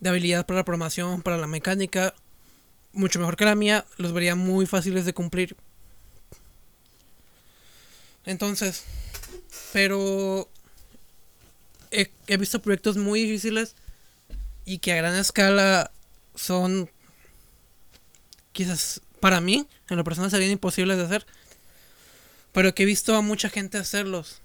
de 0.00 0.08
habilidad 0.08 0.46
para 0.46 0.60
la 0.60 0.64
programación, 0.64 1.20
para 1.20 1.36
la 1.36 1.46
mecánica, 1.46 2.14
mucho 2.96 3.18
mejor 3.18 3.36
que 3.36 3.44
la 3.44 3.54
mía, 3.54 3.84
los 3.98 4.12
vería 4.12 4.34
muy 4.34 4.66
fáciles 4.66 5.04
de 5.04 5.14
cumplir. 5.14 5.56
Entonces, 8.24 8.84
pero 9.72 10.48
he, 11.90 12.36
visto 12.36 12.60
proyectos 12.60 12.96
muy 12.96 13.22
difíciles 13.22 13.76
y 14.64 14.78
que 14.78 14.92
a 14.92 14.96
gran 14.96 15.14
escala 15.14 15.92
son 16.34 16.90
quizás 18.52 19.00
para 19.20 19.40
mí, 19.40 19.66
en 19.88 19.96
lo 19.96 20.04
personal 20.04 20.30
serían 20.30 20.50
imposibles 20.50 20.96
de 20.96 21.04
hacer, 21.04 21.26
pero 22.52 22.74
que 22.74 22.82
he 22.82 22.86
visto 22.86 23.14
a 23.14 23.22
mucha 23.22 23.48
gente 23.48 23.78
hacerlos. 23.78 24.40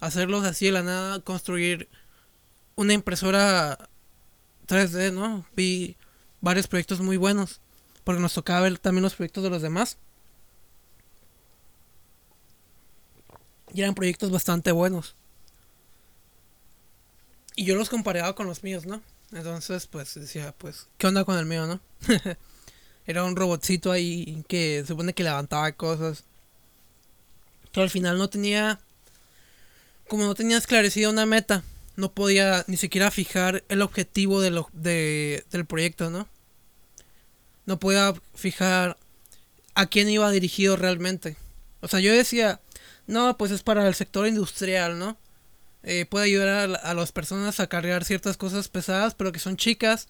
Hacerlos 0.00 0.44
así 0.44 0.66
de 0.66 0.72
la 0.72 0.82
nada, 0.82 1.20
construir 1.20 1.88
una 2.76 2.92
impresora 2.92 3.88
3D, 4.68 5.12
¿no? 5.12 5.46
Vi 5.56 5.96
varios 6.40 6.68
proyectos 6.68 7.00
muy 7.00 7.16
buenos, 7.16 7.60
porque 8.08 8.22
nos 8.22 8.32
tocaba 8.32 8.62
ver 8.62 8.78
también 8.78 9.02
los 9.02 9.14
proyectos 9.14 9.44
de 9.44 9.50
los 9.50 9.60
demás. 9.60 9.98
Y 13.74 13.82
eran 13.82 13.94
proyectos 13.94 14.30
bastante 14.30 14.72
buenos. 14.72 15.14
Y 17.54 17.66
yo 17.66 17.76
los 17.76 17.90
comparaba 17.90 18.34
con 18.34 18.46
los 18.46 18.62
míos, 18.62 18.86
¿no? 18.86 19.02
Entonces, 19.30 19.86
pues 19.86 20.14
decía, 20.14 20.54
pues, 20.56 20.86
¿qué 20.96 21.06
onda 21.06 21.26
con 21.26 21.36
el 21.36 21.44
mío, 21.44 21.66
no? 21.66 21.80
Era 23.06 23.24
un 23.24 23.36
robotcito 23.36 23.92
ahí 23.92 24.42
que 24.48 24.82
supone 24.88 25.12
que 25.12 25.24
levantaba 25.24 25.70
cosas. 25.72 26.24
Pero 27.72 27.82
al 27.82 27.90
final 27.90 28.16
no 28.16 28.30
tenía. 28.30 28.80
Como 30.08 30.24
no 30.24 30.34
tenía 30.34 30.56
esclarecida 30.56 31.10
una 31.10 31.26
meta. 31.26 31.62
no 31.96 32.10
podía 32.10 32.64
ni 32.68 32.78
siquiera 32.78 33.10
fijar 33.10 33.64
el 33.68 33.82
objetivo 33.82 34.40
del 34.40 34.64
proyecto, 35.68 36.08
¿no? 36.08 36.26
No 37.68 37.78
podía 37.78 38.14
fijar 38.34 38.96
a 39.74 39.84
quién 39.84 40.08
iba 40.08 40.30
dirigido 40.30 40.76
realmente. 40.76 41.36
O 41.82 41.88
sea, 41.88 42.00
yo 42.00 42.14
decía, 42.14 42.62
no, 43.06 43.36
pues 43.36 43.50
es 43.50 43.62
para 43.62 43.86
el 43.86 43.94
sector 43.94 44.26
industrial, 44.26 44.98
¿no? 44.98 45.18
Eh, 45.82 46.06
puede 46.06 46.24
ayudar 46.24 46.48
a, 46.48 46.62
a, 46.76 46.94
las 46.94 47.12
personas 47.12 47.60
a 47.60 47.66
cargar 47.66 48.06
ciertas 48.06 48.38
cosas 48.38 48.68
pesadas, 48.68 49.14
pero 49.14 49.32
que 49.32 49.38
son 49.38 49.58
chicas, 49.58 50.08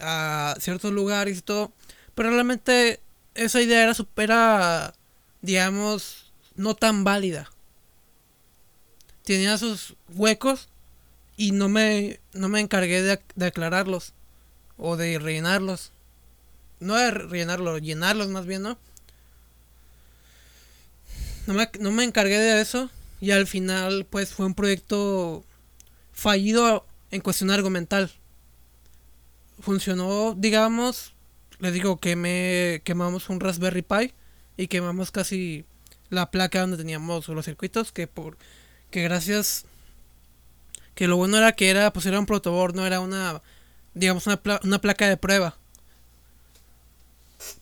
a 0.00 0.56
ciertos 0.58 0.90
lugares 0.90 1.38
y 1.38 1.42
todo. 1.42 1.72
Pero 2.16 2.30
realmente 2.30 2.98
esa 3.36 3.62
idea 3.62 3.84
era 3.84 3.94
supera, 3.94 4.92
digamos, 5.42 6.32
no 6.56 6.74
tan 6.74 7.04
válida. 7.04 7.48
Tenía 9.22 9.56
sus 9.56 9.94
huecos 10.08 10.68
y 11.36 11.52
no 11.52 11.68
me, 11.68 12.18
no 12.32 12.48
me 12.48 12.58
encargué 12.58 13.02
de, 13.02 13.22
de 13.36 13.46
aclararlos 13.46 14.14
o 14.76 14.96
de 14.96 15.16
rellenarlos. 15.20 15.92
No 16.80 16.96
de 16.96 17.10
rellenarlos, 17.10 17.82
llenarlos 17.82 18.28
más 18.28 18.46
bien, 18.46 18.62
¿no? 18.62 18.78
No 21.46 21.54
me, 21.54 21.68
no 21.78 21.90
me 21.92 22.04
encargué 22.04 22.38
de 22.38 22.60
eso 22.60 22.90
y 23.20 23.32
al 23.32 23.46
final 23.46 24.06
pues 24.08 24.30
fue 24.30 24.46
un 24.46 24.54
proyecto 24.54 25.44
fallido 26.12 26.86
en 27.10 27.20
cuestión 27.20 27.50
argumental. 27.50 28.10
Funcionó, 29.60 30.34
digamos, 30.36 31.12
les 31.58 31.72
digo 31.72 31.98
que 31.98 32.16
me 32.16 32.80
quemamos 32.84 33.28
un 33.28 33.40
Raspberry 33.40 33.82
Pi 33.82 34.12
y 34.56 34.68
quemamos 34.68 35.10
casi 35.10 35.64
la 36.08 36.30
placa 36.30 36.60
donde 36.60 36.76
teníamos 36.76 37.28
los 37.28 37.44
circuitos 37.44 37.92
que 37.92 38.06
por 38.06 38.36
que 38.90 39.02
gracias 39.02 39.64
que 40.94 41.06
lo 41.06 41.16
bueno 41.16 41.38
era 41.38 41.52
que 41.52 41.70
era 41.70 41.92
pues 41.92 42.06
era 42.06 42.18
un 42.18 42.26
protoboard 42.26 42.74
no 42.74 42.86
era 42.86 43.00
una 43.00 43.40
digamos 43.94 44.26
una, 44.26 44.42
pla 44.42 44.60
una 44.64 44.80
placa 44.80 45.08
de 45.08 45.16
prueba 45.16 45.56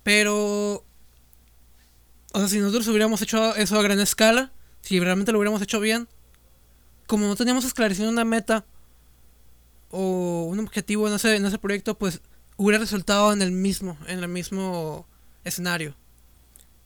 pero 0.03 0.85
o 2.33 2.39
sea 2.39 2.49
si 2.49 2.59
nosotros 2.59 2.89
hubiéramos 2.89 3.23
hecho 3.23 3.55
eso 3.57 3.79
a 3.79 3.83
gran 3.83 4.01
escala 4.01 4.53
si 4.83 4.99
realmente 5.01 5.33
lo 5.33 5.39
hubiéramos 5.39 5.63
hecho 5.63 5.81
bien 5.81 6.09
como 7.07 7.27
no 7.27 7.37
teníamos 7.37 7.65
esclarecido 7.65 8.09
una 8.09 8.25
meta 8.25 8.65
o 9.91 10.47
un 10.51 10.61
objetivo 10.61 11.09
en 11.09 11.15
ese, 11.15 11.37
ese 11.37 11.59
proyecto 11.59 11.97
pues 11.97 12.21
hubiera 12.59 12.79
resultado 12.79 13.33
en 13.33 13.41
el 13.41 13.53
mismo, 13.53 13.97
en 14.07 14.19
el 14.19 14.29
mismo 14.29 15.07
escenario. 15.45 15.95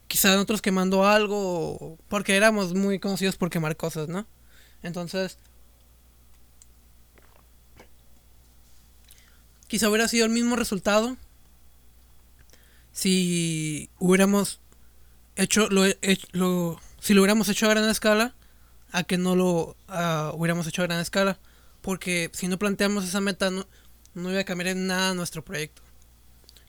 Quizá 0.07 0.33
nosotros 0.33 0.61
quemando 0.61 1.05
algo, 1.05 1.97
porque 2.07 2.35
éramos 2.35 2.73
muy 2.73 2.99
conocidos 2.99 3.35
por 3.35 3.49
quemar 3.49 3.75
cosas, 3.75 4.07
¿no? 4.07 4.27
Entonces, 4.83 5.39
quizá 9.67 9.89
hubiera 9.89 10.07
sido 10.07 10.25
el 10.25 10.31
mismo 10.31 10.55
resultado 10.55 11.17
si 12.93 13.89
hubiéramos 13.99 14.61
hecho 15.35 15.67
lo, 15.69 15.83
lo 16.31 16.79
si 17.01 17.13
lo 17.13 17.21
hubiéramos 17.21 17.49
hecho 17.49 17.65
a 17.65 17.69
gran 17.69 17.89
escala 17.89 18.33
a 18.91 19.03
que 19.03 19.17
no 19.17 19.35
lo 19.35 19.75
uh, 19.89 20.35
hubiéramos 20.35 20.67
hecho 20.67 20.83
a 20.83 20.85
gran 20.85 20.99
escala 20.99 21.39
porque 21.81 22.29
si 22.33 22.47
no 22.47 22.57
planteamos 22.57 23.03
esa 23.03 23.19
meta 23.19 23.49
no, 23.49 23.67
no 24.13 24.31
iba 24.31 24.39
a 24.39 24.45
cambiar 24.45 24.69
en 24.69 24.87
nada 24.87 25.13
nuestro 25.13 25.43
proyecto. 25.43 25.81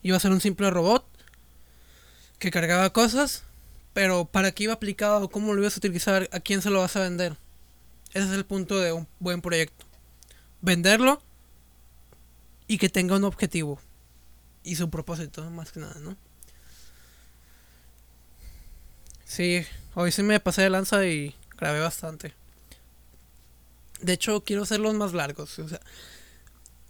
Iba 0.02 0.16
a 0.16 0.20
ser 0.20 0.32
un 0.32 0.40
simple 0.40 0.70
robot 0.70 1.06
que 2.38 2.50
cargaba 2.50 2.92
cosas, 2.92 3.44
pero 3.92 4.24
para 4.24 4.50
qué 4.50 4.64
iba 4.64 4.72
aplicado, 4.72 5.30
cómo 5.30 5.54
lo 5.54 5.60
ibas 5.60 5.74
a 5.76 5.78
utilizar, 5.78 6.28
a 6.32 6.40
quién 6.40 6.62
se 6.62 6.70
lo 6.70 6.80
vas 6.80 6.96
a 6.96 7.00
vender. 7.00 7.36
Ese 8.12 8.26
es 8.26 8.32
el 8.32 8.44
punto 8.44 8.80
de 8.80 8.92
un 8.92 9.06
buen 9.20 9.40
proyecto. 9.40 9.86
Venderlo 10.62 11.22
y 12.66 12.78
que 12.78 12.88
tenga 12.88 13.16
un 13.16 13.24
objetivo 13.24 13.78
y 14.64 14.76
su 14.76 14.90
propósito, 14.90 15.48
más 15.50 15.70
que 15.70 15.80
nada, 15.80 16.00
¿no? 16.00 16.16
Sí, 19.24 19.64
hoy 19.94 20.10
sí 20.10 20.22
me 20.22 20.40
pasé 20.40 20.62
de 20.62 20.70
lanza 20.70 21.06
y 21.06 21.34
grabé 21.56 21.80
bastante. 21.80 22.34
De 24.00 24.12
hecho, 24.12 24.42
quiero 24.42 24.62
hacerlos 24.62 24.94
más 24.94 25.12
largos. 25.12 25.58
O 25.58 25.68
sea, 25.68 25.80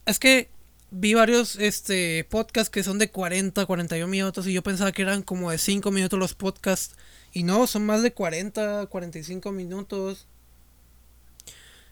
es 0.07 0.19
que 0.19 0.51
vi 0.91 1.15
varios 1.15 1.57
este 1.57 2.25
podcasts 2.25 2.71
que 2.71 2.85
son 2.85 2.99
de 2.99 3.11
40, 3.11 3.67
41 3.67 4.09
minutos 4.09 4.47
y 4.47 4.53
yo 4.53 4.63
pensaba 4.63 4.93
que 4.93 5.03
eran 5.03 5.23
como 5.23 5.51
de 5.51 5.59
5 5.59 5.91
minutos 5.91 6.19
los 6.19 6.35
podcasts 6.35 6.95
y 7.33 7.43
no, 7.43 7.67
son 7.67 7.85
más 7.87 8.03
de 8.03 8.13
40, 8.13 8.87
45 8.87 9.53
minutos. 9.53 10.27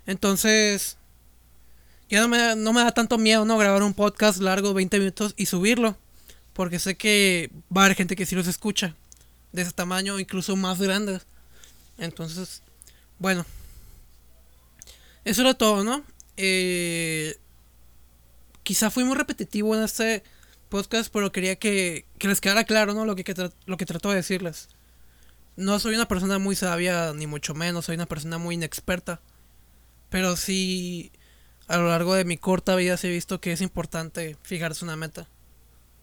Entonces, 0.07 0.99
ya 2.12 2.20
no 2.20 2.29
me, 2.29 2.55
no 2.57 2.75
me 2.75 2.83
da 2.83 2.92
tanto 2.92 3.16
miedo 3.16 3.46
no 3.46 3.57
grabar 3.57 3.83
un 3.83 3.94
podcast 3.94 4.38
largo 4.38 4.75
20 4.75 4.98
minutos 4.98 5.33
y 5.38 5.46
subirlo, 5.46 5.96
porque 6.53 6.79
sé 6.79 6.94
que 6.94 7.51
va 7.75 7.81
a 7.81 7.85
haber 7.87 7.96
gente 7.96 8.16
que 8.16 8.27
sí 8.27 8.37
los 8.37 8.48
escucha 8.48 8.94
de 9.53 9.62
ese 9.62 9.72
tamaño, 9.72 10.20
incluso 10.20 10.55
más 10.55 10.79
grandes. 10.79 11.22
Entonces, 11.96 12.61
bueno, 13.18 13.46
eso 15.25 15.40
era 15.40 15.55
todo, 15.55 15.85
¿no? 15.85 16.05
Eh, 16.37 17.38
quizá 18.62 18.90
fui 18.90 19.05
muy 19.05 19.16
repetitivo 19.16 19.75
en 19.75 19.83
este 19.83 20.22
podcast, 20.68 21.11
pero 21.11 21.33
quería 21.33 21.57
que, 21.57 22.05
que 22.18 22.29
les 22.29 22.42
quedara 22.42 22.64
claro, 22.64 22.92
¿no? 22.92 23.07
Lo 23.07 23.16
que, 23.16 23.25
que 23.25 23.51
lo 23.64 23.79
que 23.79 23.87
trato 23.87 24.11
de 24.11 24.16
decirles. 24.16 24.68
No 25.57 25.79
soy 25.79 25.94
una 25.94 26.09
persona 26.09 26.38
muy 26.38 26.57
sabia, 26.57 27.14
ni 27.14 27.27
mucho 27.27 27.55
menos, 27.55 27.87
soy 27.87 27.94
una 27.94 28.05
persona 28.05 28.37
muy 28.37 28.57
inexperta. 28.57 29.22
Pero 30.11 30.37
sí, 30.37 31.11
a 31.68 31.77
lo 31.77 31.88
largo 31.88 32.14
de 32.14 32.25
mi 32.25 32.37
corta 32.37 32.77
vida 32.77 32.98
he 33.03 33.09
visto 33.09 33.40
que 33.40 33.53
es 33.53 33.61
importante 33.61 34.37
fijarse 34.42 34.85
una 34.85 34.96
meta 34.96 35.29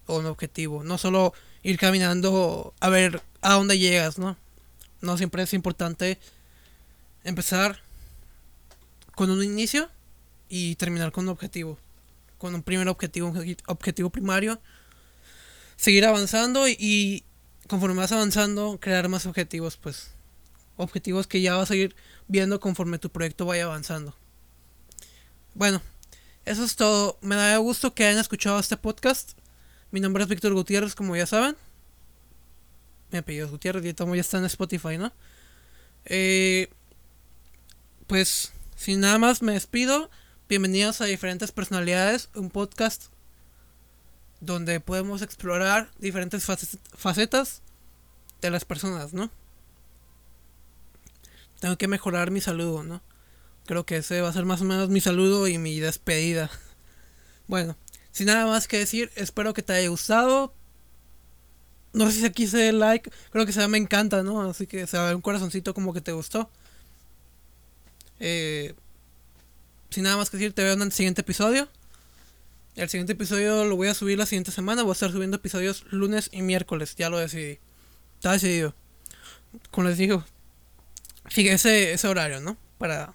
o 0.06 0.18
un 0.20 0.26
objetivo. 0.26 0.84
No 0.84 0.98
solo 0.98 1.34
ir 1.64 1.78
caminando 1.78 2.74
a 2.80 2.90
ver 2.90 3.22
a 3.42 3.54
dónde 3.54 3.78
llegas, 3.78 4.18
¿no? 4.18 4.38
No 5.02 5.18
siempre 5.18 5.44
es 5.44 5.54
importante 5.54 6.20
empezar 7.24 7.80
con 9.16 9.30
un 9.30 9.44
inicio 9.44 9.90
y 10.50 10.76
terminar 10.76 11.12
con 11.12 11.26
un 11.26 11.30
objetivo 11.30 11.78
con 12.40 12.56
un 12.56 12.64
primer 12.64 12.88
objetivo, 12.88 13.28
un 13.28 13.58
objetivo 13.68 14.10
primario, 14.10 14.60
seguir 15.76 16.06
avanzando 16.06 16.68
y, 16.68 17.24
conforme 17.68 17.98
vas 17.98 18.12
avanzando, 18.12 18.80
crear 18.80 19.08
más 19.10 19.28
objetivos, 19.28 19.78
pues 19.78 20.14
objetivos 20.78 21.28
que 21.28 21.42
ya 21.42 21.56
vas 21.56 21.70
a 21.70 21.76
ir 21.76 21.96
viendo 22.28 22.60
conforme 22.60 22.98
tu 22.98 23.12
proyecto 23.12 23.46
vaya 23.46 23.66
avanzando. 23.66 24.16
Bueno, 25.60 25.82
eso 26.46 26.64
es 26.64 26.78
todo. 26.78 27.18
Me 27.20 27.36
da 27.36 27.58
gusto 27.58 27.94
que 27.94 28.06
hayan 28.06 28.22
escuchado 28.22 28.58
este 28.62 28.78
podcast. 28.78 29.34
Mi 29.92 30.00
nombre 30.00 30.24
es 30.24 30.30
Víctor 30.30 30.54
Gutiérrez, 30.54 30.96
como 30.96 31.18
ya 31.18 31.26
saben. 31.26 31.58
Mi 33.12 33.18
apellido 33.18 33.46
es 33.46 33.52
Gutiérrez 33.52 33.84
y 33.84 33.94
todo 33.94 34.16
ya 34.16 34.22
está 34.22 34.38
en 34.38 34.46
Spotify, 34.46 34.98
¿no? 34.98 35.12
Eh, 36.06 36.70
pues, 38.08 38.54
sin 38.78 39.02
nada 39.02 39.18
más, 39.18 39.42
me 39.42 39.52
despido. 39.52 40.10
Bienvenidos 40.48 41.02
a 41.02 41.06
Diferentes 41.08 41.52
Personalidades, 41.52 42.30
un 42.36 42.52
podcast 42.52 43.08
donde 44.40 44.80
podemos 44.80 45.22
explorar 45.22 45.92
diferentes 46.00 46.46
facetas 46.46 47.62
de 48.40 48.50
las 48.50 48.64
personas, 48.64 49.12
¿no? 49.14 49.30
Tengo 51.60 51.78
que 51.78 51.90
mejorar 51.90 52.32
mi 52.32 52.40
saludo, 52.40 52.84
¿no? 52.84 53.02
Creo 53.70 53.86
que 53.86 53.98
ese 53.98 54.20
va 54.22 54.30
a 54.30 54.34
ser 54.34 54.46
más 54.46 54.62
o 54.62 54.64
menos 54.64 54.90
mi 54.90 55.00
saludo 55.00 55.48
y 55.48 55.60
mi 55.60 55.80
despedida. 55.80 56.50
Bueno, 57.46 57.78
sin 58.12 58.26
nada 58.26 58.48
más 58.48 58.68
que 58.68 58.80
decir, 58.80 59.12
espero 59.16 59.54
que 59.54 59.62
te 59.62 59.74
haya 59.74 59.90
gustado. 59.90 60.56
No 61.94 62.10
sé 62.10 62.14
si 62.14 62.26
aquí 62.26 62.48
se 62.48 62.72
like, 62.72 63.12
creo 63.30 63.46
que 63.46 63.54
se 63.54 63.68
me 63.68 63.78
encanta, 63.78 64.24
¿no? 64.24 64.42
Así 64.42 64.66
que 64.66 64.88
se 64.88 64.98
va 64.98 65.16
un 65.16 65.22
corazoncito 65.22 65.76
como 65.76 65.94
que 65.94 66.02
te 66.02 66.14
gustó. 66.14 66.50
Eh, 68.20 68.74
sin 69.92 70.02
nada 70.02 70.18
más 70.18 70.32
que 70.32 70.38
decir, 70.38 70.54
te 70.54 70.64
veo 70.64 70.74
en 70.74 70.82
el 70.82 70.92
siguiente 70.92 71.22
episodio. 71.22 71.70
El 72.76 72.90
siguiente 72.90 73.14
episodio 73.14 73.66
lo 73.66 73.76
voy 73.76 73.90
a 73.90 73.94
subir 73.94 74.18
la 74.18 74.26
siguiente 74.26 74.50
semana. 74.50 74.82
Voy 74.82 74.94
a 74.94 74.94
estar 74.94 75.12
subiendo 75.12 75.38
episodios 75.38 75.86
lunes 75.92 76.30
y 76.32 76.42
miércoles. 76.42 76.96
Ya 76.96 77.12
lo 77.12 77.20
decidí. 77.20 77.60
Está 78.16 78.32
decidido. 78.32 78.74
Como 79.70 79.90
les 79.90 80.00
digo, 80.00 80.26
fíjese 81.26 81.94
ese 81.94 82.08
horario, 82.08 82.42
¿no? 82.42 82.58
Para 82.80 83.14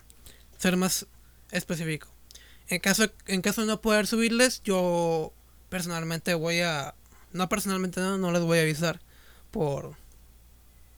ser 0.68 0.76
más 0.76 1.06
específico. 1.50 2.08
En 2.68 2.80
caso, 2.80 3.04
en 3.26 3.42
caso 3.42 3.60
de 3.60 3.66
no 3.66 3.80
poder 3.80 4.06
subirles, 4.06 4.62
yo 4.64 5.32
personalmente 5.68 6.34
voy 6.34 6.60
a. 6.60 6.94
No 7.32 7.48
personalmente, 7.48 8.00
no, 8.00 8.18
no 8.18 8.32
les 8.32 8.42
voy 8.42 8.58
a 8.58 8.62
avisar 8.62 9.00
por. 9.50 9.96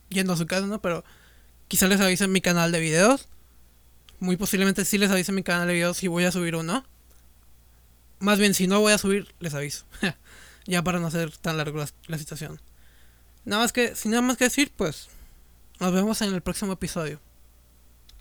Yendo 0.08 0.32
a 0.32 0.36
su 0.36 0.46
casa, 0.46 0.66
¿no? 0.66 0.80
Pero 0.80 1.04
quizá 1.68 1.88
les 1.88 2.00
avise 2.00 2.24
en 2.24 2.32
mi 2.32 2.40
canal 2.40 2.72
de 2.72 2.80
videos 2.80 3.28
muy 4.18 4.36
posiblemente 4.36 4.84
sí 4.84 4.98
les 4.98 5.10
aviso 5.10 5.32
en 5.32 5.36
mi 5.36 5.42
canal 5.42 5.68
de 5.68 5.74
videos 5.74 5.96
si 5.96 6.08
voy 6.08 6.24
a 6.24 6.32
subir 6.32 6.54
o 6.54 6.62
no. 6.62 6.84
Más 8.18 8.38
bien, 8.38 8.54
si 8.54 8.66
no 8.66 8.80
voy 8.80 8.92
a 8.92 8.98
subir, 8.98 9.34
les 9.40 9.54
aviso. 9.54 9.84
ya 10.66 10.82
para 10.82 10.98
no 10.98 11.06
hacer 11.08 11.36
tan 11.36 11.56
largo 11.56 11.84
la, 12.06 12.18
situación. 12.18 12.60
Nada 13.44 13.62
más 13.62 13.72
que, 13.72 13.94
sin 13.94 14.12
nada 14.12 14.22
más 14.22 14.36
que 14.36 14.44
decir, 14.44 14.72
pues 14.74 15.08
nos 15.80 15.92
vemos 15.92 16.22
en 16.22 16.32
el 16.32 16.40
próximo 16.40 16.72
episodio. 16.72 17.20